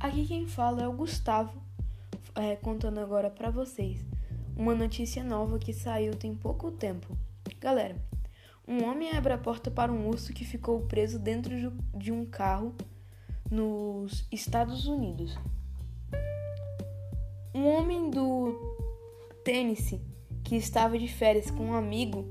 Aqui 0.00 0.26
quem 0.26 0.46
fala 0.46 0.82
é 0.82 0.88
o 0.88 0.94
Gustavo, 0.94 1.52
é, 2.34 2.56
contando 2.56 2.98
agora 3.00 3.28
para 3.28 3.50
vocês 3.50 4.02
uma 4.56 4.74
notícia 4.74 5.22
nova 5.22 5.58
que 5.58 5.74
saiu 5.74 6.16
tem 6.16 6.34
pouco 6.34 6.70
tempo. 6.70 7.14
Galera, 7.60 7.94
um 8.66 8.82
homem 8.82 9.10
abre 9.10 9.34
a 9.34 9.38
porta 9.38 9.70
para 9.70 9.92
um 9.92 10.08
urso 10.08 10.32
que 10.32 10.42
ficou 10.42 10.80
preso 10.86 11.18
dentro 11.18 11.52
de 11.94 12.10
um 12.10 12.24
carro 12.24 12.74
nos 13.50 14.26
Estados 14.32 14.86
Unidos. 14.86 15.38
Um 17.54 17.66
homem 17.66 18.08
do 18.08 18.54
Tennessee 19.44 20.00
que 20.42 20.56
estava 20.56 20.98
de 20.98 21.08
férias 21.08 21.50
com 21.50 21.66
um 21.66 21.74
amigo 21.74 22.24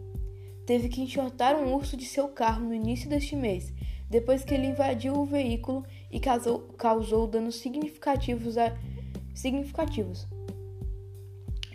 teve 0.66 0.90
que 0.90 1.02
enxotar 1.02 1.56
um 1.56 1.76
urso 1.76 1.96
de 1.96 2.06
seu 2.06 2.30
carro 2.30 2.64
no 2.64 2.74
início 2.74 3.08
deste 3.08 3.36
mês, 3.36 3.72
depois 4.10 4.44
que 4.44 4.54
ele 4.54 4.68
invadiu 4.68 5.14
o 5.14 5.26
veículo 5.26 5.86
e 6.12 6.20
causou, 6.20 6.60
causou 6.78 7.28
danos 7.28 7.56
significativos. 7.56 8.58
A, 8.58 8.76
significativos. 9.34 10.28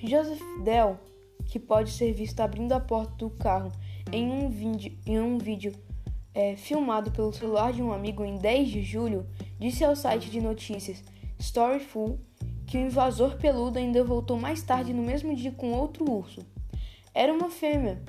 Joseph 0.02 0.42
Dell, 0.62 0.98
que 1.46 1.58
pode 1.58 1.90
ser 1.90 2.12
visto 2.12 2.40
abrindo 2.40 2.72
a 2.72 2.80
porta 2.80 3.14
do 3.16 3.30
carro 3.30 3.72
em 4.12 4.30
um 4.30 4.50
vídeo, 4.50 4.98
em 5.06 5.18
um 5.18 5.38
vídeo 5.38 5.72
é, 6.34 6.56
filmado 6.56 7.10
pelo 7.10 7.32
celular 7.32 7.72
de 7.72 7.82
um 7.82 7.92
amigo 7.92 8.24
em 8.24 8.36
10 8.36 8.68
de 8.68 8.82
julho, 8.82 9.26
disse 9.58 9.84
ao 9.84 9.96
site 9.96 10.28
de 10.28 10.40
notícias 10.40 11.02
Storyful 11.38 12.18
que 12.66 12.76
o 12.76 12.80
invasor 12.80 13.36
peludo 13.36 13.78
ainda 13.78 14.02
voltou 14.04 14.38
mais 14.38 14.62
tarde 14.62 14.92
no 14.92 15.02
mesmo 15.02 15.34
dia 15.34 15.52
com 15.52 15.72
outro 15.72 16.10
urso. 16.10 16.44
Era 17.14 17.32
uma 17.32 17.48
fêmea. 17.48 18.02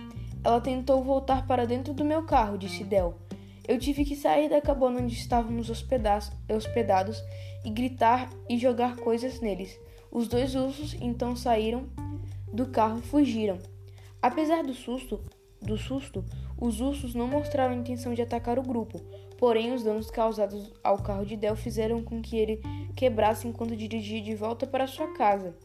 Ela 0.43 0.59
tentou 0.59 1.03
voltar 1.03 1.47
para 1.47 1.65
dentro 1.65 1.93
do 1.93 2.03
meu 2.03 2.23
carro, 2.23 2.57
disse 2.57 2.83
Dell. 2.83 3.24
Eu 3.67 3.79
tive 3.79 4.05
que 4.05 4.15
sair 4.15 4.49
da 4.49 4.61
cabana 4.61 5.01
onde 5.01 5.13
estávamos 5.13 5.69
hospedados 5.69 7.23
e 7.63 7.69
gritar 7.69 8.29
e 8.47 8.57
jogar 8.57 8.95
coisas 8.97 9.39
neles. 9.41 9.79
Os 10.11 10.27
dois 10.27 10.55
ursos 10.55 10.95
então 11.01 11.35
saíram 11.35 11.89
do 12.53 12.67
carro 12.67 12.99
e 12.99 13.07
fugiram. 13.07 13.57
Apesar 14.21 14.63
do 14.63 14.73
susto, 14.73 15.19
do 15.61 15.77
susto, 15.77 16.23
os 16.59 16.79
ursos 16.79 17.13
não 17.13 17.27
mostraram 17.27 17.75
intenção 17.75 18.13
de 18.13 18.21
atacar 18.21 18.57
o 18.57 18.63
grupo, 18.63 18.99
porém 19.37 19.73
os 19.73 19.83
danos 19.83 20.09
causados 20.09 20.71
ao 20.83 21.01
carro 21.01 21.25
de 21.25 21.35
Del 21.35 21.55
fizeram 21.55 22.01
com 22.03 22.21
que 22.21 22.37
ele 22.37 22.61
quebrasse 22.95 23.47
enquanto 23.47 23.75
dirigia 23.75 24.21
de 24.21 24.35
volta 24.35 24.65
para 24.65 24.87
sua 24.87 25.11
casa. 25.13 25.55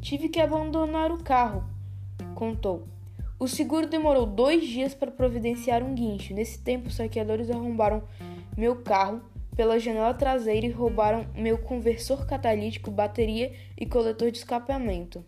Tive 0.00 0.28
que 0.28 0.40
abandonar 0.40 1.12
o 1.12 1.22
carro, 1.22 1.64
contou. 2.34 2.88
O 3.40 3.48
seguro 3.48 3.86
demorou 3.86 4.26
dois 4.26 4.68
dias 4.68 4.92
para 4.92 5.10
providenciar 5.10 5.82
um 5.82 5.94
guincho. 5.94 6.34
Nesse 6.34 6.58
tempo, 6.58 6.88
os 6.88 6.96
saqueadores 6.96 7.50
arrombaram 7.50 8.02
meu 8.54 8.76
carro 8.82 9.22
pela 9.56 9.78
janela 9.78 10.12
traseira 10.12 10.66
e 10.66 10.70
roubaram 10.70 11.26
meu 11.34 11.56
conversor 11.56 12.26
catalítico, 12.26 12.90
bateria 12.90 13.50
e 13.78 13.86
coletor 13.86 14.30
de 14.30 14.36
escapamento. 14.36 15.24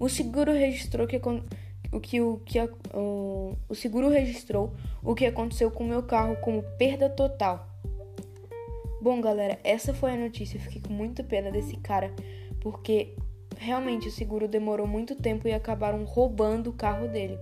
O 0.00 0.08
seguro 0.08 0.50
registrou 0.50 1.06
que 1.06 1.16
o 1.16 2.00
que 2.00 2.22
o 2.22 2.38
que 2.38 2.58
o, 2.94 3.54
o 3.68 3.74
seguro 3.74 4.08
registrou 4.08 4.72
o 5.02 5.14
que 5.14 5.26
aconteceu 5.26 5.70
com 5.70 5.84
meu 5.84 6.02
carro 6.02 6.36
como 6.36 6.62
perda 6.78 7.10
total. 7.10 7.68
Bom, 9.02 9.20
galera, 9.20 9.58
essa 9.62 9.92
foi 9.92 10.12
a 10.12 10.16
notícia. 10.16 10.56
Eu 10.56 10.62
fiquei 10.62 10.80
com 10.80 10.92
muita 10.94 11.22
pena 11.22 11.50
desse 11.50 11.76
cara 11.76 12.10
porque 12.62 13.14
Realmente, 13.58 14.08
o 14.08 14.12
seguro 14.12 14.48
demorou 14.48 14.86
muito 14.86 15.14
tempo 15.14 15.46
e 15.46 15.52
acabaram 15.52 16.04
roubando 16.04 16.70
o 16.70 16.74
carro 16.74 17.08
dele. 17.08 17.38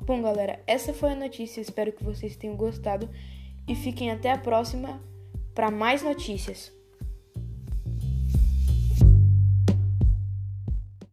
Bom, 0.00 0.20
galera, 0.20 0.60
essa 0.66 0.92
foi 0.92 1.12
a 1.12 1.16
notícia. 1.16 1.60
Espero 1.60 1.92
que 1.92 2.02
vocês 2.02 2.36
tenham 2.36 2.56
gostado 2.56 3.08
e 3.68 3.74
fiquem 3.74 4.10
até 4.10 4.30
a 4.30 4.38
próxima 4.38 5.00
para 5.54 5.70
mais 5.70 6.02
notícias. 6.02 6.72